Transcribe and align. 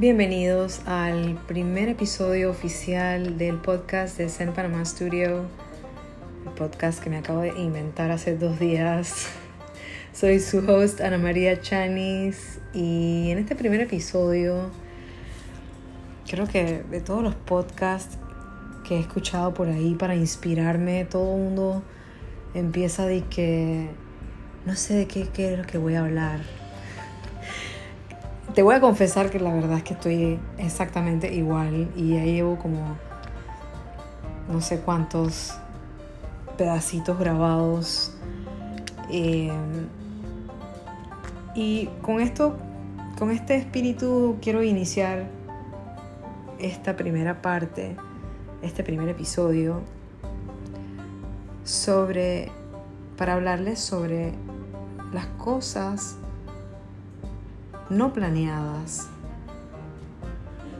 Bienvenidos 0.00 0.80
al 0.86 1.38
primer 1.46 1.90
episodio 1.90 2.48
oficial 2.48 3.36
del 3.36 3.56
podcast 3.56 4.16
de 4.16 4.30
Zen 4.30 4.54
Panama 4.54 4.82
Studio, 4.82 5.44
el 6.46 6.52
podcast 6.56 7.04
que 7.04 7.10
me 7.10 7.18
acabo 7.18 7.40
de 7.40 7.50
inventar 7.60 8.10
hace 8.10 8.34
dos 8.34 8.58
días. 8.58 9.26
Soy 10.14 10.40
su 10.40 10.60
host 10.60 11.02
Ana 11.02 11.18
María 11.18 11.60
Chanis 11.60 12.60
y 12.72 13.28
en 13.30 13.40
este 13.40 13.54
primer 13.54 13.82
episodio 13.82 14.70
creo 16.26 16.46
que 16.46 16.82
de 16.90 17.02
todos 17.02 17.22
los 17.22 17.34
podcasts 17.34 18.16
que 18.88 18.96
he 18.96 19.00
escuchado 19.00 19.52
por 19.52 19.68
ahí 19.68 19.96
para 19.96 20.14
inspirarme, 20.14 21.04
todo 21.04 21.36
el 21.36 21.42
mundo 21.42 21.82
empieza 22.54 23.04
de 23.04 23.22
que 23.24 23.90
no 24.64 24.74
sé 24.76 24.94
de 24.94 25.06
qué, 25.06 25.28
qué 25.28 25.52
es 25.52 25.58
lo 25.58 25.66
que 25.66 25.76
voy 25.76 25.96
a 25.96 26.00
hablar 26.00 26.59
te 28.54 28.62
voy 28.62 28.74
a 28.74 28.80
confesar 28.80 29.30
que 29.30 29.38
la 29.38 29.52
verdad 29.52 29.78
es 29.78 29.82
que 29.84 29.94
estoy 29.94 30.38
exactamente 30.58 31.32
igual 31.32 31.90
y 31.94 32.14
ya 32.14 32.24
llevo 32.24 32.56
como 32.56 32.96
no 34.48 34.60
sé 34.60 34.80
cuántos 34.80 35.54
pedacitos 36.56 37.18
grabados. 37.18 38.12
Eh, 39.10 39.52
y 41.54 41.88
con 42.02 42.20
esto, 42.20 42.56
con 43.18 43.30
este 43.30 43.56
espíritu 43.56 44.36
quiero 44.40 44.62
iniciar 44.62 45.26
esta 46.58 46.96
primera 46.96 47.42
parte, 47.42 47.96
este 48.62 48.82
primer 48.82 49.08
episodio, 49.08 49.80
sobre, 51.64 52.50
para 53.16 53.34
hablarles 53.34 53.78
sobre 53.80 54.32
las 55.12 55.26
cosas 55.38 56.16
no 57.90 58.12
planeadas 58.12 59.08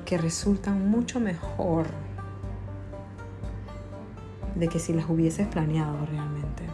que 0.06 0.16
resultan 0.16 0.88
mucho 0.88 1.20
mejor 1.20 1.86
de 4.54 4.68
que 4.68 4.78
si 4.78 4.92
las 4.92 5.08
hubieses 5.08 5.46
planeado 5.48 6.06
realmente. 6.06 6.64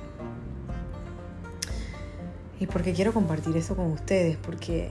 Y 2.59 2.67
porque 2.67 2.93
quiero 2.93 3.12
compartir 3.12 3.56
eso 3.56 3.77
con 3.77 3.91
ustedes, 3.93 4.37
porque 4.37 4.91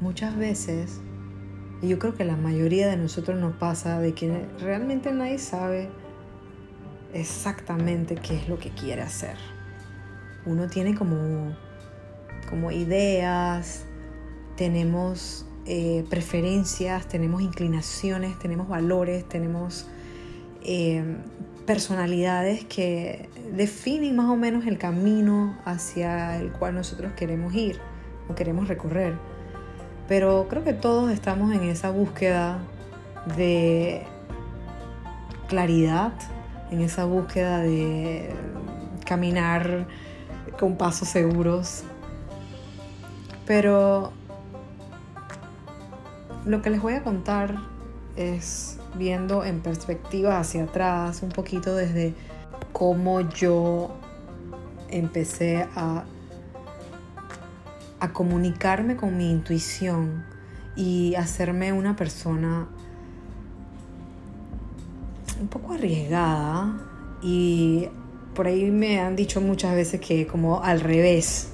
muchas 0.00 0.36
veces, 0.36 1.00
y 1.82 1.88
yo 1.88 1.98
creo 1.98 2.14
que 2.14 2.24
la 2.24 2.36
mayoría 2.36 2.88
de 2.88 2.96
nosotros 2.96 3.38
nos 3.38 3.54
pasa 3.56 4.00
de 4.00 4.14
que 4.14 4.46
realmente 4.60 5.12
nadie 5.12 5.38
sabe 5.38 5.90
exactamente 7.12 8.14
qué 8.14 8.36
es 8.36 8.48
lo 8.48 8.58
que 8.58 8.70
quiere 8.70 9.02
hacer. 9.02 9.36
Uno 10.46 10.68
tiene 10.68 10.94
como, 10.94 11.54
como 12.48 12.70
ideas, 12.70 13.84
tenemos 14.56 15.46
eh, 15.66 16.04
preferencias, 16.08 17.06
tenemos 17.08 17.42
inclinaciones, 17.42 18.38
tenemos 18.38 18.68
valores, 18.68 19.28
tenemos 19.28 19.86
eh, 20.62 21.16
personalidades 21.66 22.64
que 22.64 23.28
definen 23.52 24.16
más 24.16 24.30
o 24.30 24.36
menos 24.36 24.66
el 24.66 24.78
camino 24.78 25.58
hacia 25.64 26.36
el 26.38 26.52
cual 26.52 26.74
nosotros 26.74 27.12
queremos 27.16 27.54
ir 27.54 27.78
o 28.28 28.34
queremos 28.34 28.68
recorrer. 28.68 29.14
Pero 30.08 30.46
creo 30.48 30.62
que 30.62 30.72
todos 30.72 31.10
estamos 31.10 31.52
en 31.52 31.64
esa 31.64 31.90
búsqueda 31.90 32.60
de 33.36 34.02
claridad, 35.48 36.12
en 36.70 36.80
esa 36.80 37.04
búsqueda 37.04 37.60
de 37.60 38.30
caminar 39.04 39.86
con 40.58 40.76
pasos 40.76 41.08
seguros. 41.08 41.84
Pero 43.46 44.12
lo 46.44 46.62
que 46.62 46.70
les 46.70 46.82
voy 46.82 46.94
a 46.94 47.02
contar 47.02 47.56
es 48.16 48.78
viendo 48.94 49.44
en 49.44 49.60
perspectiva 49.60 50.38
hacia 50.38 50.64
atrás, 50.64 51.22
un 51.22 51.30
poquito 51.30 51.74
desde 51.74 52.14
cómo 52.72 53.20
yo 53.20 53.94
empecé 54.88 55.66
a, 55.74 56.04
a 58.00 58.12
comunicarme 58.12 58.96
con 58.96 59.16
mi 59.16 59.30
intuición 59.30 60.24
y 60.76 61.14
hacerme 61.14 61.72
una 61.72 61.96
persona 61.96 62.68
un 65.40 65.48
poco 65.48 65.74
arriesgada. 65.74 66.76
Y 67.22 67.88
por 68.34 68.46
ahí 68.46 68.70
me 68.70 69.00
han 69.00 69.16
dicho 69.16 69.40
muchas 69.40 69.74
veces 69.74 70.00
que 70.00 70.26
como 70.26 70.62
al 70.62 70.80
revés, 70.80 71.52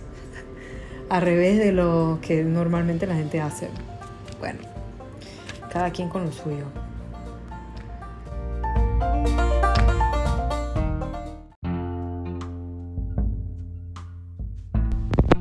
al 1.12 1.20
revés 1.20 1.58
de 1.58 1.72
lo 1.72 2.20
que 2.22 2.42
normalmente 2.42 3.06
la 3.06 3.14
gente 3.14 3.38
hace. 3.38 3.68
Bueno, 4.38 4.60
cada 5.70 5.90
quien 5.90 6.08
con 6.08 6.24
lo 6.24 6.32
suyo. 6.32 6.64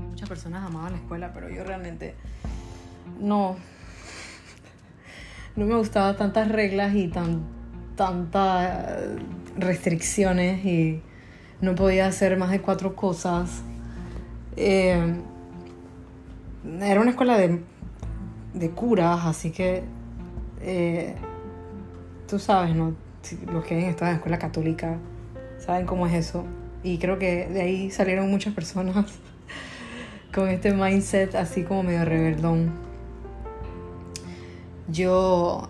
Muchas 0.10 0.28
personas 0.28 0.66
amaban 0.66 0.92
la 0.92 0.98
escuela, 0.98 1.31
pero 1.34 1.50
yo 1.50 1.64
realmente 1.64 2.16
no. 3.22 3.56
No 5.56 5.66
me 5.66 5.76
gustaban 5.76 6.18
tantas 6.18 6.50
reglas 6.50 6.94
y 6.96 7.08
tan, 7.08 7.44
tantas 7.96 8.88
restricciones 9.58 10.66
y 10.66 11.02
no 11.62 11.76
podía 11.76 12.08
hacer 12.08 12.36
más 12.36 12.52
de 12.52 12.60
cuatro 12.60 12.94
cosas. 12.94 13.64
Eh, 14.58 15.22
era 16.64 17.02
una 17.02 17.12
escuela 17.12 17.38
de, 17.38 17.62
de 18.54 18.70
curas, 18.72 19.26
así 19.26 19.52
que 19.52 19.84
eh, 20.62 21.16
tú 22.28 22.40
sabes, 22.40 22.76
¿no? 22.76 22.96
Los 23.52 23.66
que 23.66 23.76
han 23.76 23.82
estado 23.82 24.12
en 24.12 24.18
escuela 24.18 24.40
católica 24.40 24.98
saben 25.60 25.86
cómo 25.86 26.08
es 26.08 26.14
eso. 26.14 26.46
Y 26.84 26.98
creo 26.98 27.20
que 27.20 27.48
de 27.48 27.62
ahí 27.62 27.92
salieron 27.92 28.30
muchas 28.30 28.54
personas 28.54 29.06
con 30.34 30.50
este 30.50 30.74
mindset 30.74 31.36
así 31.36 31.64
como 31.64 31.84
medio 31.84 32.06
rebeldón. 32.06 32.72
Yo 34.88 35.70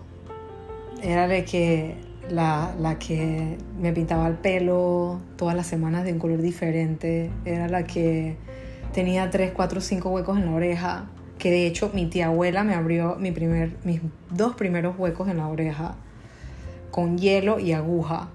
era 1.02 1.28
de 1.28 1.44
que 1.44 1.96
la, 2.30 2.74
la, 2.78 2.98
que 2.98 3.58
me 3.80 3.92
pintaba 3.92 4.26
el 4.28 4.34
pelo 4.34 5.20
todas 5.36 5.54
las 5.54 5.66
semanas 5.66 6.04
de 6.04 6.12
un 6.12 6.18
color 6.18 6.40
diferente. 6.40 7.30
Era 7.44 7.68
la 7.68 7.84
que 7.84 8.36
tenía 8.92 9.30
3, 9.30 9.52
4, 9.54 9.80
5 9.80 10.10
huecos 10.10 10.38
en 10.38 10.46
la 10.46 10.52
oreja 10.52 11.06
que 11.42 11.50
de 11.50 11.66
hecho 11.66 11.90
mi 11.92 12.06
tía 12.06 12.26
abuela 12.26 12.62
me 12.62 12.74
abrió 12.74 13.16
mis 13.16 14.00
dos 14.30 14.54
primeros 14.54 14.96
huecos 14.96 15.28
en 15.28 15.38
la 15.38 15.48
oreja 15.48 15.96
con 16.92 17.18
hielo 17.18 17.58
y 17.58 17.72
aguja. 17.72 18.28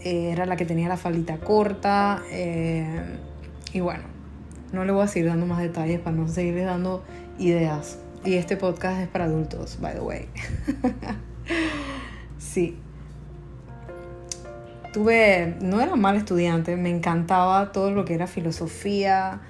Eh, 0.00 0.30
era 0.30 0.46
la 0.46 0.56
que 0.56 0.64
tenía 0.64 0.88
la 0.88 0.96
faldita 0.96 1.36
corta. 1.38 2.22
Eh, 2.30 2.86
y 3.74 3.80
bueno, 3.80 4.04
no 4.72 4.86
le 4.86 4.92
voy 4.92 5.04
a 5.04 5.08
seguir 5.08 5.28
dando 5.28 5.44
más 5.44 5.60
detalles 5.60 6.00
para 6.00 6.16
no 6.16 6.26
seguirles 6.26 6.64
dando 6.64 7.04
ideas. 7.38 7.98
Y 8.24 8.34
este 8.34 8.56
podcast 8.56 9.02
es 9.02 9.08
para 9.08 9.24
adultos, 9.24 9.78
by 9.78 9.92
the 9.92 10.00
way. 10.00 10.28
sí. 12.38 12.78
Tuve, 14.92 15.56
no 15.62 15.80
era 15.80 15.96
mal 15.96 16.16
estudiante, 16.16 16.76
me 16.76 16.90
encantaba 16.90 17.72
todo 17.72 17.90
lo 17.92 18.04
que 18.04 18.12
era 18.12 18.26
filosofía, 18.26 19.40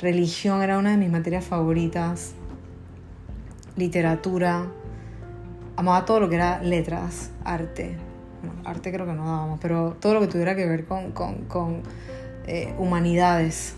religión 0.00 0.60
era 0.60 0.76
una 0.76 0.90
de 0.90 0.96
mis 0.96 1.08
materias 1.08 1.44
favoritas, 1.44 2.32
literatura, 3.76 4.66
amaba 5.76 6.04
todo 6.04 6.18
lo 6.18 6.28
que 6.28 6.34
era 6.34 6.60
letras, 6.60 7.30
arte. 7.44 7.96
arte 8.64 8.92
creo 8.92 9.06
que 9.06 9.12
no 9.12 9.24
dábamos, 9.24 9.60
pero 9.62 9.96
todo 10.00 10.14
lo 10.14 10.20
que 10.20 10.26
tuviera 10.26 10.56
que 10.56 10.66
ver 10.66 10.84
con, 10.84 11.12
con, 11.12 11.82
eh, 12.48 12.74
humanidades, 12.76 13.74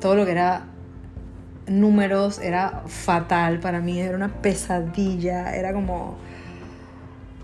todo 0.00 0.14
lo 0.14 0.24
que 0.24 0.32
era 0.32 0.64
números 1.66 2.38
era 2.38 2.82
fatal 2.86 3.60
para 3.60 3.80
mí, 3.80 4.00
era 4.00 4.16
una 4.16 4.40
pesadilla, 4.40 5.54
era 5.54 5.74
como, 5.74 6.16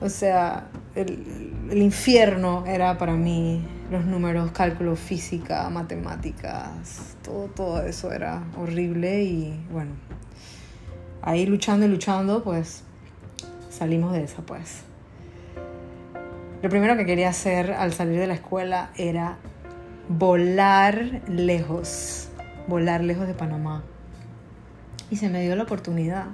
o 0.00 0.08
sea, 0.08 0.68
el, 0.96 1.82
infierno 1.82 2.64
era 2.66 2.98
para 2.98 3.12
mí 3.12 3.62
los 3.90 4.04
números, 4.04 4.50
cálculo, 4.50 4.96
física, 4.96 5.68
matemáticas, 5.70 7.16
todo, 7.22 7.48
todo 7.48 7.82
eso 7.82 8.12
era 8.12 8.42
horrible 8.56 9.22
y 9.22 9.60
bueno, 9.70 9.92
ahí 11.22 11.46
luchando 11.46 11.86
y 11.86 11.88
luchando, 11.88 12.42
pues 12.42 12.82
salimos 13.70 14.12
de 14.12 14.24
esa, 14.24 14.42
pues. 14.42 14.82
Lo 16.62 16.70
primero 16.70 16.96
que 16.96 17.04
quería 17.04 17.28
hacer 17.28 17.72
al 17.72 17.92
salir 17.92 18.18
de 18.18 18.26
la 18.26 18.34
escuela 18.34 18.90
era 18.96 19.36
volar 20.08 21.20
lejos, 21.28 22.28
volar 22.66 23.04
lejos 23.04 23.26
de 23.26 23.34
Panamá. 23.34 23.84
Y 25.10 25.16
se 25.16 25.28
me 25.28 25.42
dio 25.42 25.54
la 25.54 25.64
oportunidad. 25.64 26.26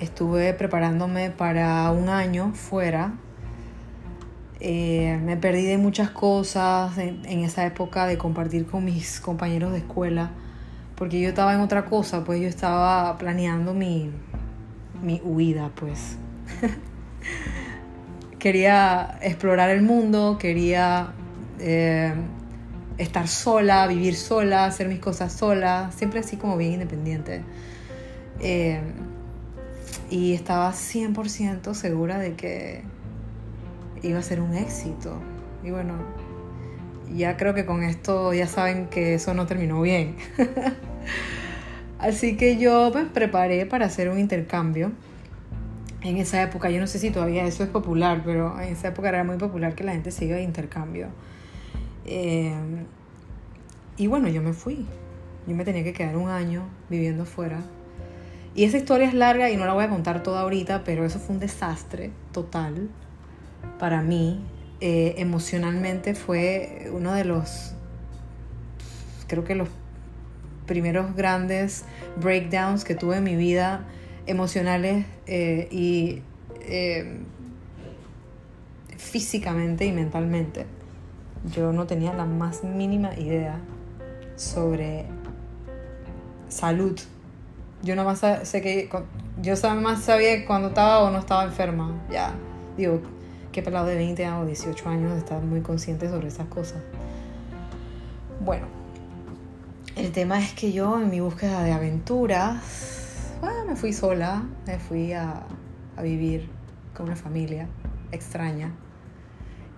Estuve 0.00 0.52
preparándome 0.54 1.30
para 1.30 1.90
un 1.90 2.08
año 2.08 2.52
fuera 2.54 3.14
eh, 4.58 5.20
me 5.22 5.36
perdí 5.36 5.66
de 5.66 5.76
muchas 5.76 6.10
cosas 6.10 6.96
en, 6.96 7.26
esa 7.40 7.66
época 7.66 8.06
de 8.06 8.16
compartir 8.16 8.66
con 8.66 8.84
mis 8.84 9.20
compañeros 9.20 9.72
de 9.72 9.78
escuela, 9.78 10.30
porque 10.94 11.20
yo 11.20 11.28
estaba 11.28 11.54
en 11.54 11.60
otra 11.60 11.84
cosa, 11.84 12.24
pues 12.24 12.40
yo 12.40 12.48
estaba 12.48 13.18
planeando 13.18 13.74
mi, 13.74 14.10
mi 15.02 15.20
huida, 15.22 15.70
pues. 15.74 16.16
quería 18.38 19.18
explorar 19.20 19.70
el 19.70 19.82
mundo, 19.82 20.38
quería 20.38 21.12
eh, 21.58 22.14
estar 22.96 23.28
sola, 23.28 23.86
vivir 23.86 24.16
sola, 24.16 24.64
hacer 24.64 24.88
mis 24.88 25.00
cosas 25.00 25.34
sola, 25.34 25.90
siempre 25.94 26.20
así 26.20 26.38
como 26.38 26.56
bien 26.56 26.72
independiente. 26.72 27.42
Eh, 28.40 28.80
y 30.10 30.34
estaba 30.34 30.72
100% 30.72 31.74
segura 31.74 32.18
de 32.18 32.34
que 32.34 32.82
iba 34.02 34.18
a 34.18 34.22
ser 34.22 34.40
un 34.40 34.54
éxito. 34.54 35.18
Y 35.64 35.70
bueno, 35.70 35.94
ya 37.14 37.36
creo 37.36 37.54
que 37.54 37.64
con 37.64 37.82
esto 37.82 38.32
ya 38.32 38.46
saben 38.46 38.86
que 38.86 39.14
eso 39.14 39.34
no 39.34 39.46
terminó 39.46 39.80
bien. 39.80 40.16
Así 41.98 42.36
que 42.36 42.58
yo 42.58 42.92
me 42.94 43.06
preparé 43.06 43.66
para 43.66 43.86
hacer 43.86 44.08
un 44.08 44.18
intercambio. 44.18 44.92
En 46.02 46.18
esa 46.18 46.42
época, 46.42 46.70
yo 46.70 46.78
no 46.78 46.86
sé 46.86 46.98
si 46.98 47.10
todavía 47.10 47.44
eso 47.46 47.64
es 47.64 47.70
popular, 47.70 48.22
pero 48.24 48.60
en 48.60 48.68
esa 48.68 48.88
época 48.88 49.08
era 49.08 49.24
muy 49.24 49.38
popular 49.38 49.74
que 49.74 49.82
la 49.82 49.92
gente 49.92 50.10
se 50.10 50.26
iba 50.26 50.36
de 50.36 50.42
intercambio. 50.42 51.08
Eh, 52.04 52.54
y 53.96 54.06
bueno, 54.06 54.28
yo 54.28 54.42
me 54.42 54.52
fui. 54.52 54.86
Yo 55.46 55.56
me 55.56 55.64
tenía 55.64 55.82
que 55.82 55.92
quedar 55.92 56.16
un 56.16 56.28
año 56.28 56.64
viviendo 56.90 57.24
fuera. 57.24 57.60
Y 58.56 58.64
esa 58.64 58.78
historia 58.78 59.06
es 59.06 59.12
larga 59.12 59.50
y 59.50 59.56
no 59.58 59.66
la 59.66 59.74
voy 59.74 59.84
a 59.84 59.90
contar 59.90 60.22
toda 60.22 60.40
ahorita, 60.40 60.82
pero 60.82 61.04
eso 61.04 61.18
fue 61.18 61.34
un 61.34 61.40
desastre 61.40 62.10
total 62.32 62.88
para 63.78 64.00
mí. 64.00 64.42
Eh, 64.80 65.14
emocionalmente 65.18 66.14
fue 66.14 66.90
uno 66.90 67.12
de 67.12 67.24
los, 67.24 67.74
creo 69.26 69.44
que 69.44 69.54
los 69.54 69.68
primeros 70.66 71.14
grandes 71.14 71.84
breakdowns 72.16 72.84
que 72.84 72.94
tuve 72.94 73.18
en 73.18 73.24
mi 73.24 73.36
vida 73.36 73.84
emocionales 74.26 75.04
eh, 75.26 75.68
y 75.70 76.22
eh, 76.62 77.20
físicamente 78.96 79.84
y 79.84 79.92
mentalmente. 79.92 80.64
Yo 81.54 81.74
no 81.74 81.86
tenía 81.86 82.14
la 82.14 82.24
más 82.24 82.64
mínima 82.64 83.14
idea 83.18 83.60
sobre 84.36 85.04
salud. 86.48 86.98
Yo 87.82 87.94
nada 87.94 88.08
más 88.08 88.48
sé 88.48 88.62
que 88.62 88.88
yo 89.42 89.54
más 89.76 90.02
sabía 90.02 90.44
cuando 90.46 90.68
estaba 90.68 91.00
o 91.00 91.10
no 91.10 91.18
estaba 91.18 91.44
enferma. 91.44 91.94
Ya, 92.10 92.32
digo, 92.76 93.00
qué 93.52 93.62
pelado 93.62 93.86
de 93.86 93.96
20 93.96 94.28
o 94.30 94.46
18 94.46 94.88
años 94.88 95.16
estar 95.16 95.42
muy 95.42 95.60
consciente 95.60 96.08
sobre 96.08 96.28
esas 96.28 96.46
cosas. 96.48 96.78
Bueno, 98.40 98.66
el 99.94 100.12
tema 100.12 100.40
es 100.40 100.52
que 100.52 100.72
yo 100.72 101.00
en 101.00 101.10
mi 101.10 101.20
búsqueda 101.20 101.62
de 101.62 101.72
aventuras, 101.72 103.34
bueno, 103.40 103.64
me 103.66 103.76
fui 103.76 103.92
sola, 103.92 104.42
me 104.66 104.78
fui 104.78 105.12
a, 105.12 105.42
a 105.96 106.02
vivir 106.02 106.48
con 106.94 107.06
una 107.06 107.16
familia 107.16 107.68
extraña. 108.12 108.72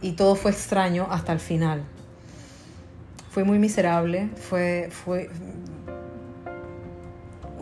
Y 0.01 0.13
todo 0.13 0.37
fue 0.37 0.53
extraño 0.53 1.09
hasta 1.11 1.33
el 1.33 1.41
final. 1.41 1.83
Fue 3.31 3.45
muy 3.45 3.59
miserable, 3.59 4.31
fue, 4.37 4.89
fue 4.91 5.29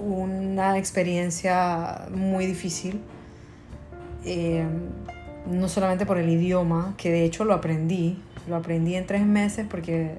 una 0.07 0.79
experiencia 0.79 2.07
muy 2.15 2.47
difícil. 2.47 3.01
Eh, 4.25 4.65
no 5.51 5.69
solamente 5.69 6.07
por 6.07 6.19
el 6.19 6.29
idioma, 6.29 6.95
que 6.97 7.11
de 7.11 7.25
hecho 7.25 7.45
lo 7.45 7.55
aprendí, 7.55 8.19
lo 8.49 8.57
aprendí 8.57 8.95
en 8.95 9.07
tres 9.07 9.25
meses 9.25 9.67
porque 9.69 10.19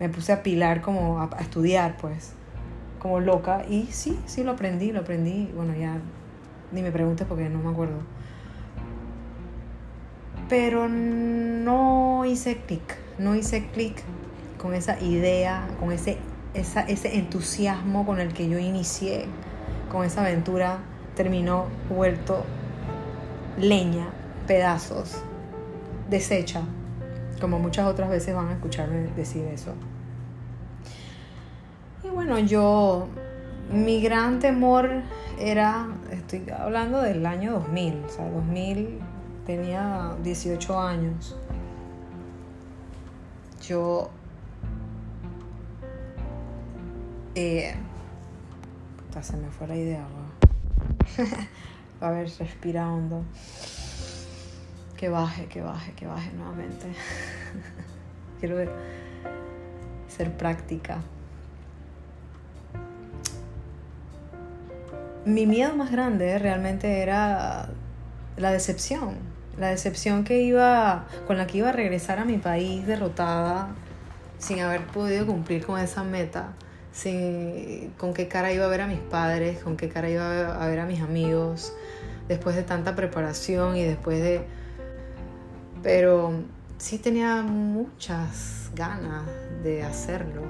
me 0.00 0.08
puse 0.08 0.32
a 0.32 0.42
pilar 0.42 0.80
como 0.80 1.20
a, 1.20 1.30
estudiar, 1.40 1.96
pues, 1.96 2.32
como 2.98 3.20
loca. 3.20 3.64
Y 3.68 3.86
sí, 3.90 4.18
sí 4.26 4.44
lo 4.44 4.52
aprendí, 4.52 4.92
lo 4.92 5.00
aprendí. 5.00 5.50
Bueno, 5.54 5.74
ya 5.78 6.00
ni 6.72 6.82
me 6.82 6.92
preguntes 6.92 7.26
porque 7.26 7.48
no 7.48 7.58
me 7.58 7.70
acuerdo. 7.70 7.98
Pero 10.48 10.88
no 10.88 12.24
hice 12.24 12.56
clic, 12.56 12.96
no 13.18 13.34
hice 13.34 13.66
clic 13.68 14.02
con 14.56 14.74
esa 14.74 15.00
idea, 15.00 15.68
con 15.78 15.92
ese, 15.92 16.16
ese 16.60 17.16
entusiasmo 17.16 18.04
con 18.04 18.20
el 18.20 18.32
que 18.32 18.48
yo 18.48 18.58
inicié 18.58 19.26
con 19.90 20.04
esa 20.04 20.22
aventura, 20.22 20.78
terminó 21.14 21.66
vuelto 21.88 22.44
leña, 23.58 24.08
pedazos, 24.46 25.22
desecha, 26.08 26.62
como 27.40 27.58
muchas 27.58 27.86
otras 27.86 28.10
veces 28.10 28.34
van 28.34 28.48
a 28.48 28.52
escucharme 28.52 29.08
decir 29.16 29.44
eso. 29.46 29.72
Y 32.04 32.08
bueno, 32.08 32.38
yo, 32.38 33.08
mi 33.72 34.00
gran 34.00 34.38
temor 34.38 34.88
era, 35.38 35.88
estoy 36.10 36.44
hablando 36.50 37.02
del 37.02 37.24
año 37.26 37.52
2000, 37.52 38.04
o 38.04 38.08
sea, 38.08 38.30
2000 38.30 39.00
tenía 39.46 40.14
18 40.22 40.80
años. 40.80 41.36
Yo... 43.66 44.10
Eh, 47.40 47.72
se 49.22 49.36
me 49.36 49.48
fue 49.50 49.68
la 49.68 49.76
idea. 49.76 50.04
A 52.00 52.10
ver, 52.10 52.28
respira 52.36 52.90
hondo. 52.90 53.22
Que 54.96 55.08
baje, 55.08 55.46
que 55.46 55.62
baje, 55.62 55.92
que 55.92 56.08
baje 56.08 56.32
nuevamente. 56.32 56.88
Quiero 58.40 58.56
ser 60.08 60.36
práctica. 60.36 60.98
Mi 65.24 65.46
miedo 65.46 65.76
más 65.76 65.92
grande 65.92 66.40
realmente 66.40 67.02
era 67.02 67.68
la 68.36 68.50
decepción. 68.50 69.14
La 69.56 69.68
decepción 69.68 70.24
que 70.24 70.42
iba, 70.42 71.06
con 71.28 71.36
la 71.36 71.46
que 71.46 71.58
iba 71.58 71.68
a 71.68 71.72
regresar 71.72 72.18
a 72.18 72.24
mi 72.24 72.38
país 72.38 72.84
derrotada, 72.84 73.68
sin 74.38 74.58
haber 74.58 74.84
podido 74.86 75.24
cumplir 75.24 75.64
con 75.64 75.78
esa 75.78 76.02
meta, 76.02 76.54
sin, 76.92 77.92
con 77.98 78.14
qué 78.14 78.28
cara 78.28 78.52
iba 78.52 78.64
a 78.64 78.68
ver 78.68 78.82
a 78.82 78.86
mis 78.86 79.00
padres, 79.00 79.58
con 79.62 79.76
qué 79.76 79.88
cara 79.88 80.08
iba 80.08 80.62
a 80.62 80.66
ver 80.66 80.80
a 80.80 80.86
mis 80.86 81.00
amigos, 81.00 81.72
después 82.28 82.56
de 82.56 82.62
tanta 82.62 82.94
preparación 82.94 83.76
y 83.76 83.84
después 83.84 84.22
de... 84.22 84.42
Pero 85.82 86.32
sí 86.78 86.98
tenía 86.98 87.42
muchas 87.42 88.70
ganas 88.74 89.24
de 89.62 89.82
hacerlo. 89.82 90.42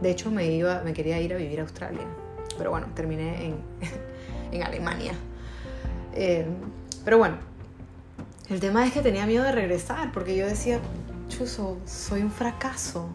De 0.00 0.10
hecho, 0.10 0.30
me, 0.30 0.46
iba, 0.46 0.82
me 0.82 0.92
quería 0.92 1.20
ir 1.20 1.32
a 1.34 1.36
vivir 1.36 1.60
a 1.60 1.62
Australia. 1.62 2.06
Pero 2.58 2.70
bueno, 2.70 2.88
terminé 2.94 3.46
en, 3.46 3.56
en 4.52 4.62
Alemania. 4.62 5.12
Eh, 6.14 6.46
pero 7.04 7.18
bueno, 7.18 7.36
el 8.48 8.60
tema 8.60 8.86
es 8.86 8.92
que 8.92 9.00
tenía 9.00 9.26
miedo 9.26 9.44
de 9.44 9.52
regresar 9.52 10.12
porque 10.12 10.36
yo 10.36 10.46
decía, 10.46 10.78
chuso, 11.28 11.78
soy 11.86 12.22
un 12.22 12.30
fracaso. 12.30 13.08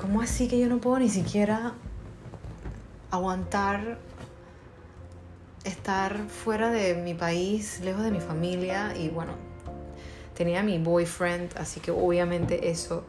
¿Cómo 0.00 0.22
así 0.22 0.48
que 0.48 0.58
yo 0.58 0.68
no 0.68 0.78
puedo 0.78 0.98
ni 0.98 1.08
siquiera 1.08 1.74
aguantar 3.10 3.98
estar 5.64 6.28
fuera 6.28 6.70
de 6.70 6.94
mi 6.94 7.14
país, 7.14 7.80
lejos 7.84 8.02
de 8.02 8.10
mi 8.10 8.20
familia 8.20 8.96
y 8.96 9.10
bueno, 9.10 9.32
tenía 10.34 10.62
mi 10.62 10.78
boyfriend, 10.78 11.56
así 11.56 11.80
que 11.80 11.90
obviamente 11.90 12.70
eso, 12.70 13.04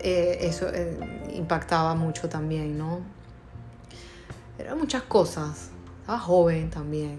eh, 0.00 0.38
eso 0.40 0.68
eh, 0.72 0.98
impactaba 1.34 1.94
mucho 1.94 2.28
también, 2.28 2.78
¿no? 2.78 3.00
Eran 4.58 4.78
muchas 4.78 5.02
cosas, 5.02 5.70
estaba 6.00 6.18
joven 6.18 6.70
también 6.70 7.18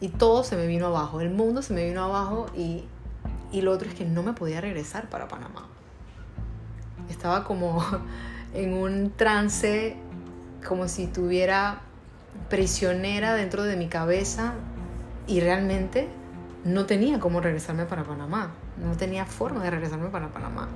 y 0.00 0.08
todo 0.08 0.44
se 0.44 0.56
me 0.56 0.66
vino 0.66 0.88
abajo, 0.88 1.20
el 1.20 1.30
mundo 1.30 1.62
se 1.62 1.72
me 1.72 1.86
vino 1.86 2.04
abajo 2.04 2.46
y, 2.56 2.84
y 3.52 3.62
lo 3.62 3.72
otro 3.72 3.88
es 3.88 3.94
que 3.94 4.04
no 4.04 4.22
me 4.22 4.32
podía 4.32 4.60
regresar 4.60 5.08
para 5.08 5.28
Panamá. 5.28 5.68
Estaba 7.08 7.44
como 7.44 7.84
en 8.54 8.74
un 8.74 9.12
trance, 9.16 9.96
como 10.66 10.88
si 10.88 11.06
tuviera 11.06 11.80
prisionera 12.48 13.34
dentro 13.34 13.62
de 13.62 13.76
mi 13.76 13.88
cabeza 13.88 14.54
y 15.26 15.40
realmente 15.40 16.08
no 16.64 16.86
tenía 16.86 17.20
cómo 17.20 17.40
regresarme 17.40 17.84
para 17.84 18.04
Panamá. 18.04 18.52
No 18.76 18.96
tenía 18.96 19.24
forma 19.26 19.62
de 19.62 19.70
regresarme 19.70 20.08
para 20.08 20.28
Panamá. 20.28 20.68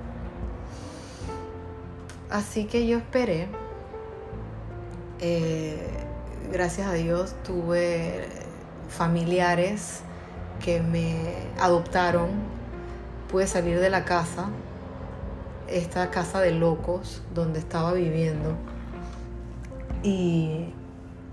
Así 2.29 2.65
que 2.65 2.87
yo 2.87 2.97
esperé. 2.97 3.47
Eh, 5.19 5.89
gracias 6.51 6.87
a 6.87 6.93
Dios 6.93 7.35
tuve 7.43 8.27
familiares 8.87 10.01
que 10.63 10.81
me 10.81 11.15
adoptaron. 11.59 12.29
Pude 13.31 13.47
salir 13.47 13.79
de 13.79 13.89
la 13.89 14.05
casa, 14.05 14.49
esta 15.71 16.11
casa 16.11 16.39
de 16.41 16.51
locos 16.51 17.21
donde 17.33 17.59
estaba 17.59 17.93
viviendo. 17.93 18.55
Y 20.03 20.73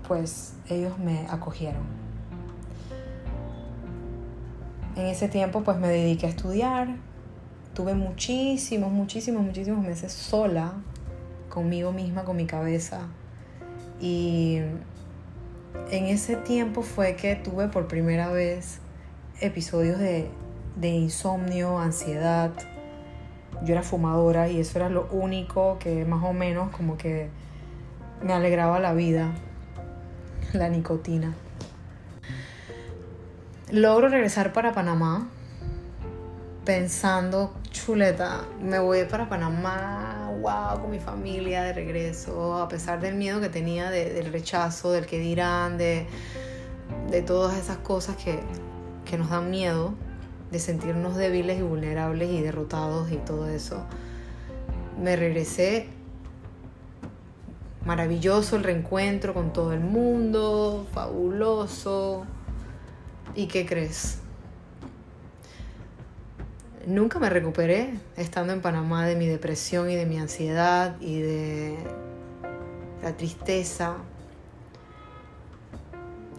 pues 0.07 0.55
ellos 0.69 0.97
me 0.99 1.27
acogieron. 1.29 1.83
En 4.95 5.05
ese 5.05 5.27
tiempo 5.27 5.61
pues 5.63 5.77
me 5.77 5.89
dediqué 5.89 6.25
a 6.25 6.29
estudiar, 6.29 6.95
tuve 7.73 7.93
muchísimos, 7.93 8.91
muchísimos, 8.91 9.43
muchísimos 9.43 9.85
meses 9.85 10.11
sola, 10.11 10.73
conmigo 11.49 11.91
misma, 11.91 12.23
con 12.23 12.35
mi 12.35 12.47
cabeza. 12.47 13.01
Y 14.01 14.57
en 15.91 16.05
ese 16.05 16.35
tiempo 16.35 16.81
fue 16.81 17.15
que 17.15 17.35
tuve 17.35 17.67
por 17.67 17.87
primera 17.87 18.31
vez 18.31 18.79
episodios 19.39 19.99
de, 19.99 20.29
de 20.75 20.89
insomnio, 20.89 21.77
ansiedad. 21.77 22.51
Yo 23.63 23.73
era 23.73 23.83
fumadora 23.83 24.49
y 24.49 24.59
eso 24.59 24.77
era 24.77 24.89
lo 24.89 25.07
único 25.11 25.77
que 25.79 26.05
más 26.05 26.23
o 26.23 26.33
menos 26.33 26.69
como 26.71 26.97
que 26.97 27.29
me 28.21 28.33
alegraba 28.33 28.79
la 28.79 28.93
vida, 28.93 29.31
la 30.53 30.69
nicotina. 30.69 31.33
Logro 33.71 34.07
regresar 34.07 34.53
para 34.53 34.73
Panamá 34.73 35.27
pensando, 36.67 37.53
chuleta, 37.71 38.41
me 38.61 38.77
voy 38.77 39.05
para 39.05 39.29
Panamá, 39.29 40.29
wow, 40.41 40.81
con 40.81 40.91
mi 40.91 40.99
familia 40.99 41.63
de 41.63 41.71
regreso, 41.71 42.57
a 42.57 42.67
pesar 42.67 42.99
del 42.99 43.15
miedo 43.15 43.39
que 43.39 43.47
tenía 43.47 43.89
del 43.89 44.33
rechazo, 44.33 44.91
del 44.91 45.05
que 45.05 45.17
dirán, 45.17 45.77
de, 45.77 46.07
de 47.09 47.21
todas 47.21 47.57
esas 47.57 47.77
cosas 47.77 48.17
que, 48.17 48.39
que 49.05 49.17
nos 49.17 49.29
dan 49.29 49.49
miedo, 49.49 49.93
de 50.51 50.59
sentirnos 50.59 51.15
débiles 51.15 51.59
y 51.59 51.61
vulnerables 51.61 52.29
y 52.29 52.41
derrotados 52.41 53.11
y 53.11 53.17
todo 53.17 53.47
eso. 53.47 53.83
Me 55.01 55.15
regresé 55.15 55.87
maravilloso 57.85 58.55
el 58.55 58.63
reencuentro 58.63 59.33
con 59.33 59.53
todo 59.53 59.73
el 59.73 59.79
mundo, 59.79 60.87
fabuloso. 60.93 62.25
¿Y 63.35 63.47
qué 63.47 63.65
crees? 63.65 64.19
nunca 66.87 67.19
me 67.19 67.29
recuperé 67.29 67.99
estando 68.15 68.53
en 68.53 68.61
Panamá 68.61 69.05
de 69.05 69.15
mi 69.15 69.27
depresión 69.27 69.89
y 69.91 69.95
de 69.95 70.05
mi 70.05 70.17
ansiedad 70.17 70.95
y 71.01 71.19
de 71.19 71.77
la 73.03 73.15
tristeza. 73.15 73.97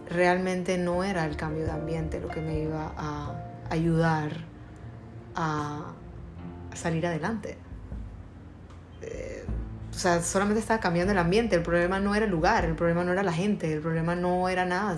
Realmente 0.09 0.77
no 0.79 1.03
era 1.03 1.25
el 1.25 1.37
cambio 1.37 1.65
de 1.65 1.71
ambiente 1.71 2.19
lo 2.19 2.29
que 2.29 2.41
me 2.41 2.59
iba 2.59 2.91
a 2.97 3.48
ayudar 3.69 4.31
a 5.35 5.93
salir 6.73 7.05
adelante. 7.05 7.57
Eh, 9.01 9.45
o 9.89 9.93
sea, 9.93 10.21
solamente 10.21 10.61
estaba 10.61 10.79
cambiando 10.79 11.11
el 11.11 11.17
ambiente. 11.17 11.55
El 11.55 11.63
problema 11.63 11.99
no 11.99 12.15
era 12.15 12.25
el 12.25 12.31
lugar, 12.31 12.65
el 12.65 12.75
problema 12.75 13.03
no 13.03 13.11
era 13.11 13.23
la 13.23 13.33
gente, 13.33 13.71
el 13.73 13.81
problema 13.81 14.15
no 14.15 14.47
era 14.47 14.65
nada. 14.65 14.97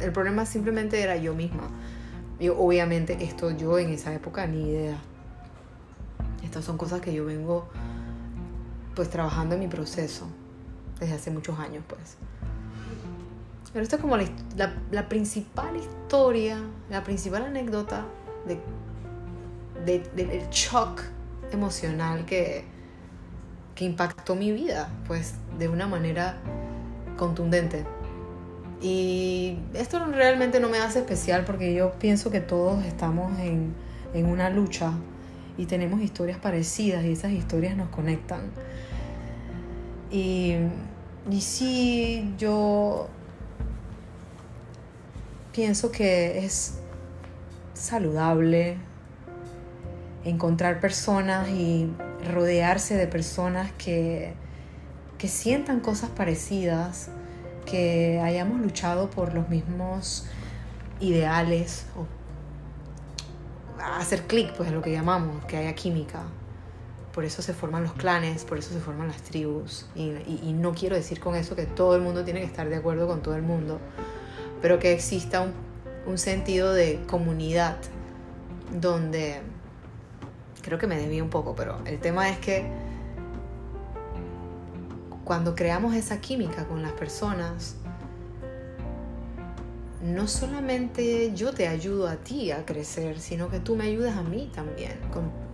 El 0.00 0.12
problema 0.12 0.46
simplemente 0.46 1.02
era 1.02 1.16
yo 1.16 1.34
misma. 1.34 1.68
Y 2.38 2.48
obviamente 2.48 3.22
esto 3.24 3.50
yo 3.50 3.78
en 3.78 3.90
esa 3.90 4.12
época 4.14 4.46
ni 4.46 4.70
idea. 4.70 4.96
Estas 6.42 6.64
son 6.64 6.78
cosas 6.78 7.00
que 7.00 7.12
yo 7.12 7.24
vengo 7.24 7.68
pues 8.94 9.10
trabajando 9.10 9.56
en 9.56 9.60
mi 9.60 9.68
proceso 9.68 10.28
desde 11.00 11.14
hace 11.14 11.30
muchos 11.30 11.58
años 11.58 11.84
pues. 11.86 12.16
Pero 13.74 13.82
esto 13.82 13.96
es 13.96 14.02
como 14.02 14.16
la, 14.16 14.24
la, 14.92 15.08
principal 15.08 15.76
historia, 15.76 16.58
la 16.88 17.02
principal 17.02 17.42
anécdota 17.42 18.06
de, 18.46 18.60
de, 19.84 19.98
del 20.14 20.48
shock 20.50 21.02
emocional 21.50 22.24
que, 22.24 22.64
que 23.74 23.84
impactó 23.84 24.36
mi 24.36 24.52
vida, 24.52 24.88
pues 25.08 25.34
de 25.58 25.68
una 25.68 25.88
manera 25.88 26.36
contundente. 27.16 27.84
Y 28.80 29.58
esto 29.74 30.04
realmente 30.06 30.60
no 30.60 30.68
me 30.68 30.78
hace 30.78 31.00
especial 31.00 31.44
porque 31.44 31.74
yo 31.74 31.92
pienso 31.98 32.30
que 32.30 32.40
todos 32.40 32.84
estamos 32.84 33.36
en, 33.40 33.74
una 34.14 34.50
lucha 34.50 34.92
y 35.58 35.66
tenemos 35.66 36.00
historias 36.00 36.38
parecidas 36.38 37.04
y 37.04 37.10
esas 37.10 37.32
historias 37.32 37.76
nos 37.76 37.88
conectan. 37.88 38.42
Y, 40.12 40.54
y 41.28 41.40
sí, 41.40 42.32
yo 42.38 43.08
pienso 45.54 45.92
que 45.92 46.44
es 46.44 46.74
saludable 47.74 48.76
encontrar 50.24 50.80
personas 50.80 51.48
y 51.48 51.88
rodearse 52.32 52.96
de 52.96 53.06
personas 53.06 53.70
que, 53.78 54.34
que 55.16 55.28
sientan 55.28 55.78
cosas 55.78 56.10
parecidas 56.10 57.08
que 57.66 58.20
hayamos 58.22 58.60
luchado 58.60 59.10
por 59.10 59.32
los 59.32 59.48
mismos 59.48 60.26
ideales 61.00 61.86
o 61.96 62.06
hacer 63.80 64.22
clic, 64.22 64.52
pues 64.54 64.70
es 64.70 64.74
lo 64.74 64.82
que 64.82 64.90
llamamos, 64.90 65.44
que 65.44 65.56
haya 65.56 65.74
química. 65.74 66.22
Por 67.12 67.24
eso 67.24 67.42
se 67.42 67.54
forman 67.54 67.84
los 67.84 67.92
clanes, 67.92 68.44
por 68.44 68.58
eso 68.58 68.72
se 68.72 68.80
forman 68.80 69.06
las 69.06 69.22
tribus. 69.22 69.86
Y, 69.94 70.10
y, 70.42 70.52
no 70.52 70.74
quiero 70.74 70.96
decir 70.96 71.20
con 71.20 71.36
eso 71.36 71.54
que 71.54 71.64
todo 71.64 71.94
el 71.94 72.02
mundo 72.02 72.24
tiene 72.24 72.40
que 72.40 72.46
estar 72.46 72.68
de 72.68 72.74
acuerdo 72.74 73.06
con 73.06 73.22
todo 73.22 73.36
el 73.36 73.42
mundo, 73.42 73.78
pero 74.60 74.78
que 74.78 74.92
exista 74.92 75.46
un, 76.06 76.18
sentido 76.18 76.72
de 76.72 77.00
comunidad 77.06 77.76
donde 78.72 79.40
creo 80.62 80.78
que 80.78 80.86
me 80.86 80.96
debí 80.96 81.20
un 81.20 81.30
poco, 81.30 81.54
pero 81.54 81.78
el 81.86 81.98
tema 81.98 82.28
es 82.28 82.38
que 82.38 82.66
cuando 85.24 85.54
creamos 85.54 85.94
esa 85.94 86.20
química 86.20 86.66
con 86.66 86.82
las 86.82 86.92
personas, 86.92 87.76
no 90.02 90.28
solamente 90.28 91.32
yo 91.34 91.54
te 91.54 91.66
ayudo 91.66 92.08
a 92.08 92.16
ti 92.16 92.50
a 92.50 92.66
crecer, 92.66 93.18
sino 93.18 93.48
que 93.48 93.58
tú 93.58 93.74
me 93.74 93.84
ayudas 93.84 94.16
a 94.16 94.22
mí 94.22 94.50
también, 94.54 94.98
con, 95.12 95.44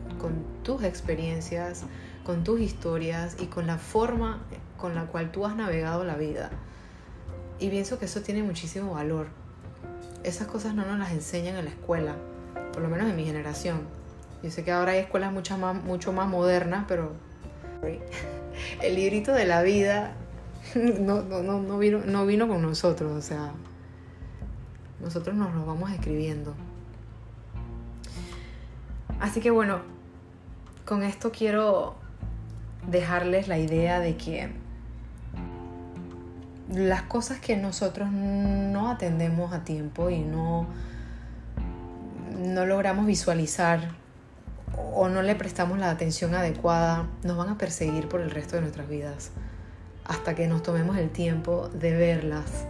tus 0.65 0.83
experiencias, 0.85 1.85
con 2.25 2.45
tus 2.45 2.61
historias 2.61 3.37
y 3.41 3.47
con 3.47 3.67
la 3.67 3.79
forma 3.79 4.43
con 4.77 4.95
la 4.95 5.07
cual 5.07 5.33
tú 5.33 5.47
has 5.47 5.57
navegado 5.57 6.05
la 6.05 6.17
vida. 6.17 6.51
Y 7.61 7.69
pienso 7.69 7.99
que 7.99 8.07
eso 8.07 8.23
tiene 8.23 8.43
muchísimo 8.43 8.95
valor. 8.95 9.27
Esas 10.25 10.47
cosas 10.47 10.75
no 10.75 10.87
nos 10.87 10.99
las 10.99 11.13
enseñan 11.13 11.57
en 11.57 11.67
la 11.67 11.71
escuela, 11.71 12.17
por 12.73 12.83
lo 12.83 12.89
menos 12.89 13.09
en 13.09 13.17
mi 13.17 13.25
generación. 13.25 13.83
Yo 14.43 14.51
sé 14.51 14.65
que 14.65 14.73
ahora 14.73 14.93
hay 14.93 15.01
escuelas 15.01 15.31
mucho 15.31 15.59
más, 15.59 16.29
modernas, 16.29 16.87
pero 16.89 17.13
el 18.83 18.95
librito 18.95 19.33
de 19.33 19.45
la 19.45 19.63
vida 19.63 20.15
no, 20.75 21.23
no, 21.23 21.43
no, 21.61 21.79
vino, 21.79 22.01
no 22.05 22.25
vino 22.25 22.49
con 22.49 22.63
nosotros, 22.63 23.13
o 23.13 23.21
sea, 23.21 23.53
nosotros 25.01 25.37
nos 25.37 25.55
lo 25.55 25.67
vamos 25.67 25.91
escribiendo. 25.91 26.55
Así 29.21 29.41
que 29.41 29.51
bueno, 29.51 29.81
con 30.87 31.03
esto 31.03 31.31
quiero 31.31 31.95
dejarles 32.89 33.49
la 33.49 33.59
idea 33.59 34.01
de 34.01 34.17
que 34.17 34.51
las 36.75 37.03
cosas 37.03 37.41
que 37.41 37.57
nosotros 37.57 38.11
no 38.11 38.91
atendemos 38.91 39.53
a 39.53 39.65
tiempo 39.65 40.11
y 40.11 40.21
no, 40.21 40.67
no 42.39 42.67
logramos 42.67 43.07
visualizar 43.07 43.93
o 44.95 45.09
no 45.09 45.23
le 45.23 45.35
prestamos 45.35 45.79
la 45.79 45.91
atención 45.91 46.35
adecuada, 46.35 47.09
nos 47.25 47.37
van 47.37 47.49
a 47.49 47.59
perseguir 47.59 48.09
por 48.09 48.21
el 48.21 48.31
resto 48.31 48.57
de 48.57 48.63
nuestras 48.63 48.89
vidas, 48.89 49.31
hasta 50.05 50.35
que 50.35 50.47
nos 50.47 50.63
tomemos 50.63 50.97
el 50.97 51.11
tiempo 51.11 51.69
de 51.69 51.97
verlas. 51.97 52.67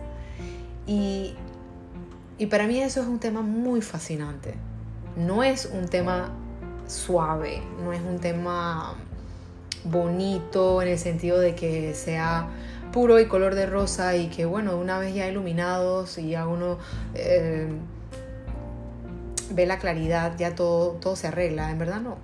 Y, 0.86 1.34
y 2.38 2.46
para 2.46 2.66
mí 2.66 2.80
eso 2.80 3.02
es 3.02 3.06
un 3.06 3.18
tema 3.18 3.42
muy 3.42 3.82
fascinante. 3.82 4.54
No 5.16 5.42
es 5.42 5.66
un 5.66 5.88
tema 5.88 6.30
suave, 6.86 7.62
no 7.82 7.92
es 7.92 8.00
un 8.00 8.18
tema 8.18 8.94
bonito 9.84 10.82
en 10.82 10.88
el 10.88 10.98
sentido 10.98 11.38
de 11.38 11.54
que 11.54 11.94
sea 11.94 12.48
puro 12.92 13.20
y 13.20 13.26
color 13.26 13.54
de 13.54 13.66
rosa 13.66 14.16
y 14.16 14.28
que 14.28 14.44
bueno, 14.44 14.76
una 14.76 14.98
vez 14.98 15.14
ya 15.14 15.28
iluminados 15.28 16.18
y 16.18 16.30
ya 16.30 16.46
uno... 16.46 16.78
Eh, 17.14 17.68
ve 19.50 19.66
la 19.66 19.78
claridad, 19.78 20.36
ya 20.38 20.54
todo, 20.54 20.92
todo 20.92 21.16
se 21.16 21.26
arregla. 21.26 21.70
En 21.70 21.78
verdad 21.78 22.00
no. 22.00 22.18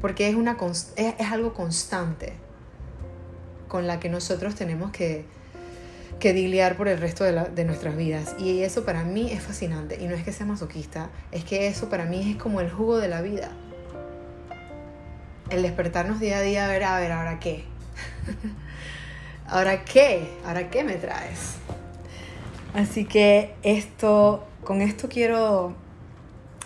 Porque 0.00 0.28
es, 0.28 0.34
una, 0.34 0.56
es, 0.96 1.30
algo 1.30 1.54
constante 1.54 2.32
con 3.68 3.86
la 3.86 4.00
que 4.00 4.08
nosotros 4.08 4.54
tenemos 4.54 4.90
que, 4.90 5.24
que 6.18 6.32
diliar 6.32 6.76
por 6.76 6.88
el 6.88 6.98
resto 6.98 7.24
de, 7.24 7.32
de, 7.54 7.64
nuestras 7.64 7.96
vidas. 7.96 8.34
Y 8.38 8.62
eso 8.62 8.84
para 8.84 9.04
mí 9.04 9.30
es 9.30 9.42
fascinante. 9.42 9.98
Y 10.00 10.06
no 10.06 10.14
es 10.14 10.24
que 10.24 10.32
sea 10.32 10.46
masoquista, 10.46 11.10
es 11.30 11.44
que 11.44 11.68
eso 11.68 11.88
para 11.88 12.04
mí 12.04 12.32
es 12.32 12.36
como 12.36 12.60
el 12.60 12.70
jugo 12.70 12.98
de 12.98 13.08
la 13.08 13.22
vida. 13.22 13.50
El 15.50 15.62
despertarnos 15.62 16.18
día 16.18 16.38
a 16.38 16.40
día, 16.40 16.64
a 16.64 16.68
ver, 16.68 16.84
a 16.84 16.98
ver, 16.98 17.12
¿ahora 17.12 17.38
qué? 17.38 17.64
¿Ahora 19.52 19.84
qué? 19.84 20.30
¿Ahora 20.46 20.70
qué 20.70 20.82
me 20.82 20.94
traes? 20.94 21.56
Así 22.72 23.04
que 23.04 23.54
esto, 23.62 24.46
con 24.64 24.80
esto 24.80 25.10
quiero 25.10 25.74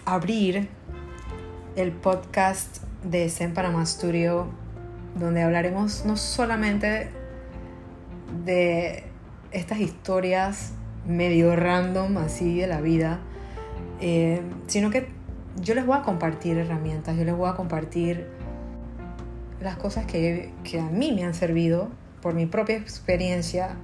abrir 0.05 0.69
el 1.75 1.91
podcast 1.91 2.85
de 3.03 3.29
Zen 3.29 3.55
Panamá 3.55 3.85
Studio, 3.87 4.47
donde 5.17 5.43
hablaremos 5.43 6.05
no 6.05 6.17
solamente 6.17 7.11
de 8.45 9.03
estas 9.51 9.81
historias 9.81 10.71
medio 11.09 11.57
random 11.57 12.19
así 12.19 12.61
de 12.61 12.69
la 12.69 12.81
vida, 12.81 13.19
eh, 14.01 14.43
sino 14.69 14.91
que 14.91 15.09
yo 15.61 15.75
les 15.75 15.85
voy 15.85 15.97
a 15.97 16.03
compartir 16.03 16.57
herramientas, 16.57 17.17
yo 17.17 17.25
les 17.25 17.35
voy 17.35 17.51
a 17.51 17.55
compartir 17.55 18.29
las 19.61 19.77
cosas 19.77 20.07
que, 20.07 20.53
que 20.63 20.79
a 20.79 20.89
mí 20.89 21.11
me 21.11 21.25
han 21.25 21.35
servido 21.35 21.91
por 22.23 22.35
mi 22.35 22.47
propia 22.47 22.77
experiencia 22.77 23.77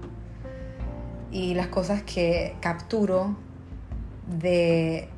y 1.30 1.54
las 1.54 1.68
cosas 1.68 2.02
que 2.02 2.56
capturo 2.60 3.36
de 4.26 5.08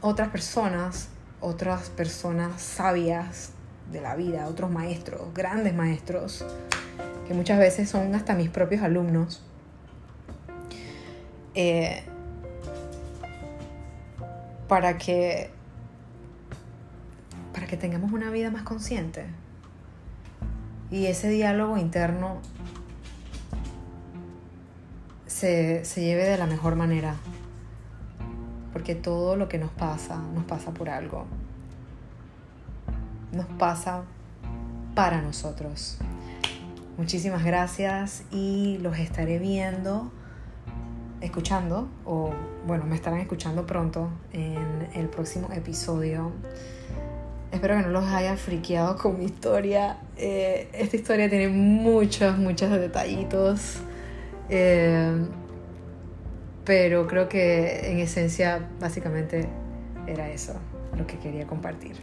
otras 0.00 0.28
personas, 0.28 1.08
otras 1.40 1.90
personas 1.90 2.60
sabias 2.60 3.52
de 3.90 4.00
la 4.00 4.16
vida, 4.16 4.46
otros 4.48 4.70
maestros, 4.70 5.32
grandes 5.34 5.74
maestros, 5.74 6.44
que 7.26 7.34
muchas 7.34 7.58
veces 7.58 7.88
son 7.88 8.14
hasta 8.14 8.34
mis 8.34 8.50
propios 8.50 8.82
alumnos. 8.82 9.42
Eh, 11.54 12.02
para 14.68 14.98
que 14.98 15.50
para 17.52 17.66
que 17.66 17.76
tengamos 17.76 18.12
una 18.12 18.30
vida 18.30 18.50
más 18.50 18.64
consciente 18.64 19.26
y 20.90 21.06
ese 21.06 21.28
diálogo 21.28 21.78
interno 21.78 22.38
se, 25.26 25.84
se 25.84 26.02
lleve 26.02 26.24
de 26.24 26.38
la 26.38 26.46
mejor 26.46 26.76
manera 26.76 27.16
porque 28.72 28.94
todo 28.94 29.36
lo 29.36 29.48
que 29.48 29.58
nos 29.58 29.70
pasa 29.70 30.16
nos 30.34 30.44
pasa 30.44 30.72
por 30.72 30.88
algo 30.88 31.26
nos 33.32 33.46
pasa 33.58 34.02
para 34.94 35.22
nosotros 35.22 35.98
muchísimas 36.96 37.44
gracias 37.44 38.24
y 38.30 38.78
los 38.78 38.98
estaré 38.98 39.38
viendo 39.38 40.10
escuchando, 41.24 41.88
o 42.04 42.32
bueno, 42.66 42.84
me 42.84 42.94
estarán 42.94 43.20
escuchando 43.20 43.66
pronto 43.66 44.10
en 44.32 44.88
el 44.94 45.08
próximo 45.08 45.48
episodio. 45.52 46.32
Espero 47.64 47.80
que 47.80 47.86
no 47.86 47.92
los 47.98 48.04
haya 48.12 48.36
friqueado 48.36 48.98
con 48.98 49.18
mi 49.18 49.24
historia. 49.24 49.96
Eh, 50.18 50.68
esta 50.74 50.96
historia 50.96 51.30
tiene 51.30 51.48
muchos, 51.48 52.36
muchos 52.36 52.70
detallitos. 52.70 53.78
Eh, 54.50 55.24
pero 56.66 57.06
creo 57.06 57.26
que 57.26 57.90
en 57.90 58.00
esencia 58.00 58.68
básicamente 58.78 59.48
era 60.06 60.28
eso 60.28 60.52
lo 60.94 61.06
que 61.06 61.16
quería 61.16 61.46
compartir. 61.46 61.96